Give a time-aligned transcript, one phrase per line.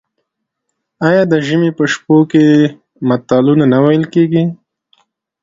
[1.07, 2.45] آیا د ژمي په شپو کې
[3.07, 4.43] متلونه نه ویل کیږي؟